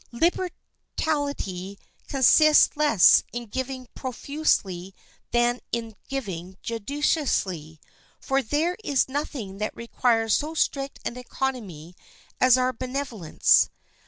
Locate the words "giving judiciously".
6.09-7.79